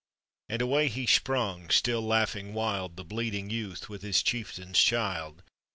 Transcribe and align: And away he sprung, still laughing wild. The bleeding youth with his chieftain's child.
And 0.49 0.63
away 0.63 0.87
he 0.87 1.05
sprung, 1.05 1.69
still 1.69 2.01
laughing 2.01 2.55
wild. 2.55 2.95
The 2.97 3.03
bleeding 3.03 3.51
youth 3.51 3.87
with 3.87 4.01
his 4.01 4.23
chieftain's 4.23 4.79
child. 4.81 5.43